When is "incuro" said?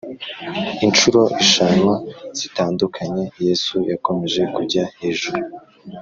0.85-1.21